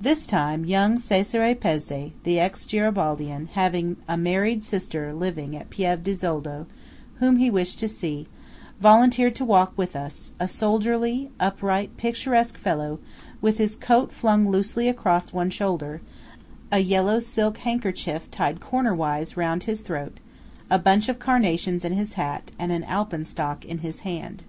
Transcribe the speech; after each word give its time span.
This 0.00 0.24
time, 0.26 0.64
young, 0.64 0.98
Cesare 0.98 1.54
Pezzé, 1.54 2.12
the 2.24 2.40
ex 2.40 2.64
Garibaldian, 2.64 3.48
having 3.52 3.98
a 4.08 4.16
married 4.16 4.64
sister 4.64 5.10
at 5.10 5.14
Piève 5.70 6.02
di 6.02 6.12
Zoldo 6.14 6.64
whom 7.16 7.36
he 7.36 7.50
wished 7.50 7.78
to 7.80 7.86
see, 7.86 8.26
volunteered 8.80 9.34
to 9.36 9.44
walk 9.44 9.74
with 9.76 9.94
us–a 9.94 10.48
soldierly, 10.48 11.30
upright, 11.38 11.94
picturesque 11.98 12.56
fellow, 12.56 13.00
with 13.42 13.58
his 13.58 13.76
coat 13.76 14.12
flung 14.12 14.48
loosely 14.50 14.88
across 14.88 15.30
one 15.30 15.50
shoulder, 15.50 16.00
a 16.72 16.78
yellow 16.78 17.18
silk 17.18 17.58
handkerchief 17.58 18.30
tied 18.30 18.60
cornerwise 18.60 19.36
round 19.36 19.64
his 19.64 19.82
throat, 19.82 20.20
a 20.70 20.78
bunch 20.78 21.10
of 21.10 21.18
carnations 21.18 21.84
in 21.84 21.92
his 21.92 22.14
hat, 22.14 22.50
and 22.58 22.72
an 22.72 22.82
alpenstock 22.84 23.66
in 23.66 23.80
his 23.80 23.98
hand. 24.08 24.42